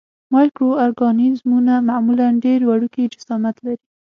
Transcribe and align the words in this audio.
مایکرو 0.33 0.69
ارګانیزمونه 0.85 1.73
معمولاً 1.89 2.27
ډېر 2.45 2.59
وړوکی 2.65 3.03
جسامت 3.13 3.55
لري. 3.65 3.79